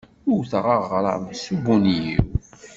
Wteɣ 0.37 0.65
aɣrab 0.77 1.25
s 1.41 1.43
ubunyiw. 1.53 2.25